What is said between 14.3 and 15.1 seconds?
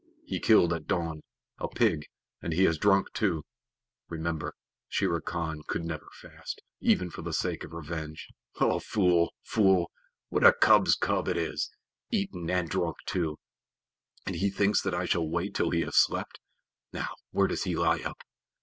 he thinks that I